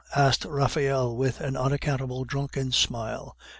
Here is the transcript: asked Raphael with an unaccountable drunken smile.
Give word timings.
asked 0.15 0.45
Raphael 0.45 1.15
with 1.15 1.41
an 1.41 1.55
unaccountable 1.55 2.25
drunken 2.25 2.71
smile. 2.71 3.37